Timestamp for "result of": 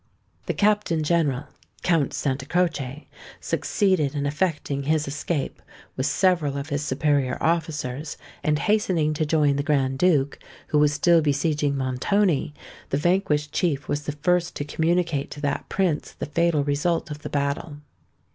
16.63-17.19